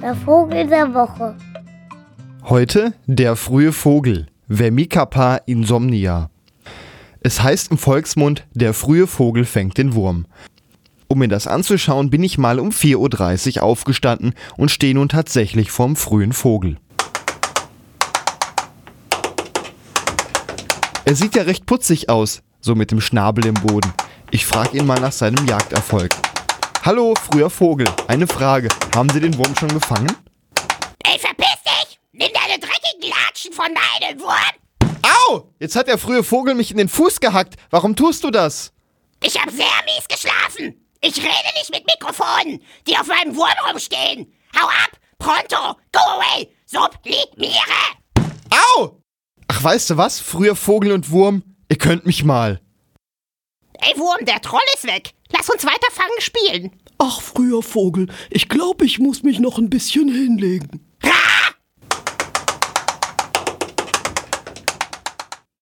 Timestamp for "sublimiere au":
46.66-49.02